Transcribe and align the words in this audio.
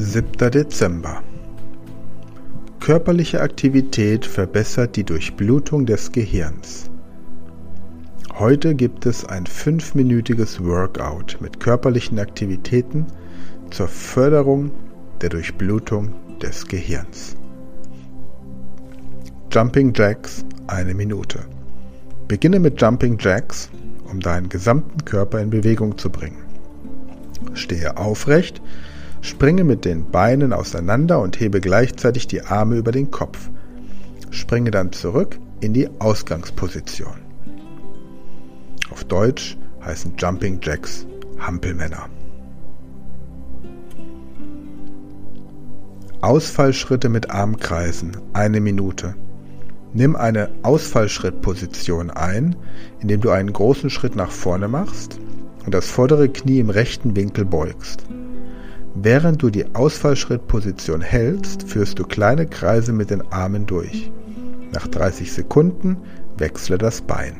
7. 0.00 0.30
Dezember 0.52 1.24
Körperliche 2.78 3.40
Aktivität 3.40 4.24
verbessert 4.24 4.94
die 4.94 5.02
Durchblutung 5.02 5.86
des 5.86 6.12
Gehirns. 6.12 6.88
Heute 8.38 8.76
gibt 8.76 9.06
es 9.06 9.24
ein 9.24 9.44
fünfminütiges 9.44 10.62
Workout 10.62 11.38
mit 11.40 11.58
körperlichen 11.58 12.20
Aktivitäten 12.20 13.06
zur 13.70 13.88
Förderung 13.88 14.70
der 15.20 15.30
Durchblutung 15.30 16.14
des 16.40 16.68
Gehirns. 16.68 17.34
Jumping 19.50 19.92
Jacks 19.96 20.44
eine 20.68 20.94
Minute. 20.94 21.40
Beginne 22.28 22.60
mit 22.60 22.80
Jumping 22.80 23.18
Jacks, 23.18 23.68
um 24.08 24.20
deinen 24.20 24.48
gesamten 24.48 25.04
Körper 25.04 25.40
in 25.40 25.50
Bewegung 25.50 25.98
zu 25.98 26.08
bringen. 26.08 26.44
Stehe 27.54 27.96
aufrecht, 27.96 28.62
springe 29.20 29.64
mit 29.64 29.84
den 29.84 30.10
Beinen 30.10 30.52
auseinander 30.52 31.20
und 31.20 31.40
hebe 31.40 31.60
gleichzeitig 31.60 32.26
die 32.26 32.42
Arme 32.42 32.76
über 32.76 32.92
den 32.92 33.10
Kopf. 33.10 33.50
Springe 34.30 34.70
dann 34.70 34.92
zurück 34.92 35.38
in 35.60 35.72
die 35.72 35.88
Ausgangsposition. 36.00 37.18
Auf 38.90 39.04
Deutsch 39.04 39.56
heißen 39.84 40.14
Jumping 40.18 40.60
Jacks 40.62 41.06
Hampelmänner. 41.38 42.08
Ausfallschritte 46.20 47.08
mit 47.08 47.30
Armkreisen, 47.30 48.16
eine 48.32 48.60
Minute. 48.60 49.14
Nimm 49.94 50.16
eine 50.16 50.50
Ausfallschrittposition 50.62 52.10
ein, 52.10 52.56
indem 53.00 53.20
du 53.20 53.30
einen 53.30 53.52
großen 53.52 53.88
Schritt 53.88 54.16
nach 54.16 54.32
vorne 54.32 54.68
machst 54.68 55.20
und 55.64 55.72
das 55.74 55.88
vordere 55.88 56.28
Knie 56.28 56.58
im 56.58 56.70
rechten 56.70 57.14
Winkel 57.14 57.44
beugst. 57.44 58.04
Während 58.94 59.42
du 59.42 59.50
die 59.50 59.74
Ausfallschrittposition 59.74 61.00
hältst, 61.00 61.68
führst 61.68 61.98
du 61.98 62.04
kleine 62.04 62.46
Kreise 62.46 62.92
mit 62.92 63.10
den 63.10 63.22
Armen 63.30 63.66
durch. 63.66 64.10
Nach 64.72 64.86
30 64.86 65.32
Sekunden 65.32 65.96
wechsle 66.36 66.78
das 66.78 67.00
Bein. 67.00 67.36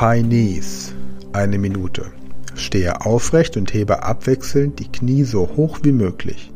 High 0.00 0.24
Knees, 0.24 0.94
eine 1.32 1.58
Minute. 1.58 2.06
Stehe 2.54 3.04
aufrecht 3.04 3.56
und 3.56 3.72
hebe 3.72 4.02
abwechselnd 4.02 4.78
die 4.78 4.90
Knie 4.90 5.24
so 5.24 5.48
hoch 5.56 5.80
wie 5.82 5.92
möglich. 5.92 6.52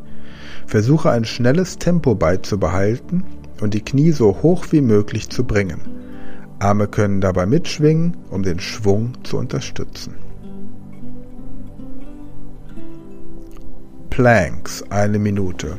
Versuche 0.65 1.11
ein 1.11 1.25
schnelles 1.25 1.77
Tempo 1.77 2.15
beizubehalten 2.15 3.23
und 3.61 3.73
die 3.73 3.83
Knie 3.83 4.11
so 4.11 4.41
hoch 4.41 4.65
wie 4.71 4.81
möglich 4.81 5.29
zu 5.29 5.45
bringen. 5.45 6.06
Arme 6.59 6.87
können 6.87 7.21
dabei 7.21 7.45
mitschwingen, 7.45 8.17
um 8.29 8.43
den 8.43 8.59
Schwung 8.59 9.13
zu 9.23 9.37
unterstützen. 9.37 10.15
Planks, 14.09 14.83
eine 14.89 15.19
Minute. 15.19 15.77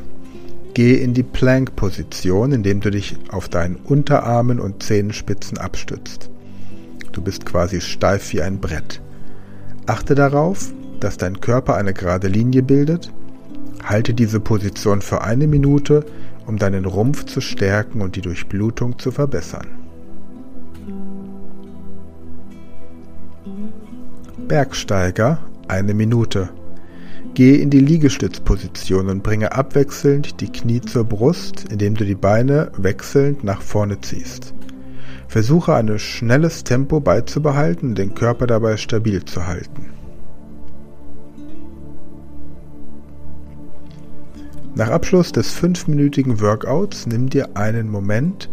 Gehe 0.73 0.97
in 0.97 1.13
die 1.13 1.23
Plank-Position, 1.23 2.53
indem 2.53 2.79
du 2.79 2.89
dich 2.89 3.17
auf 3.29 3.49
deinen 3.49 3.75
Unterarmen 3.75 4.61
und 4.61 4.81
Zehenspitzen 4.81 5.57
abstützt. 5.57 6.29
Du 7.11 7.21
bist 7.21 7.45
quasi 7.45 7.81
steif 7.81 8.31
wie 8.31 8.41
ein 8.41 8.61
Brett. 8.61 9.01
Achte 9.87 10.15
darauf, 10.15 10.71
dass 11.01 11.17
dein 11.17 11.41
Körper 11.41 11.75
eine 11.75 11.93
gerade 11.93 12.29
Linie 12.29 12.63
bildet. 12.63 13.11
Halte 13.83 14.13
diese 14.13 14.39
Position 14.39 15.01
für 15.01 15.21
eine 15.21 15.47
Minute, 15.47 16.05
um 16.45 16.57
deinen 16.57 16.85
Rumpf 16.85 17.25
zu 17.25 17.41
stärken 17.41 17.99
und 17.99 18.15
die 18.15 18.21
Durchblutung 18.21 18.97
zu 18.99 19.11
verbessern. 19.11 19.88
Bergsteiger 24.47 25.39
eine 25.67 25.93
Minute. 25.93 26.49
Gehe 27.35 27.57
in 27.57 27.69
die 27.69 27.79
Liegestützposition 27.79 29.07
und 29.07 29.21
bringe 29.21 29.51
abwechselnd 29.51 30.41
die 30.41 30.51
Knie 30.51 30.81
zur 30.81 31.03
Brust, 31.03 31.65
indem 31.71 31.95
du 31.95 32.03
die 32.03 32.15
Beine 32.15 32.71
wechselnd 32.75 33.43
nach 33.43 33.61
vorne 33.61 34.01
ziehst. 34.01 34.53
Versuche 35.27 35.75
ein 35.75 35.99
schnelles 35.99 36.63
Tempo 36.63 36.99
beizubehalten 36.99 37.89
und 37.89 37.97
den 37.99 38.15
Körper 38.15 38.47
dabei 38.47 38.77
stabil 38.77 39.23
zu 39.23 39.45
halten. 39.45 39.91
Nach 44.73 44.89
Abschluss 44.89 45.31
des 45.31 45.51
fünfminütigen 45.51 46.41
Workouts 46.41 47.05
nimm 47.05 47.29
dir 47.29 47.55
einen 47.55 47.91
Moment, 47.91 48.49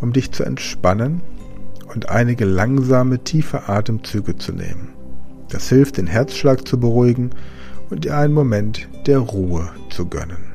um 0.00 0.14
dich 0.14 0.32
zu 0.32 0.44
entspannen 0.44 1.20
und 1.94 2.08
einige 2.08 2.44
langsame, 2.44 3.22
tiefe 3.22 3.68
Atemzüge 3.68 4.36
zu 4.36 4.52
nehmen. 4.52 4.94
Das 5.50 5.68
hilft, 5.68 5.98
den 5.98 6.06
Herzschlag 6.06 6.66
zu 6.66 6.78
beruhigen 6.78 7.30
und 7.90 8.04
dir 8.04 8.16
einen 8.16 8.34
Moment 8.34 8.88
der 9.06 9.18
Ruhe 9.18 9.70
zu 9.90 10.06
gönnen. 10.06 10.53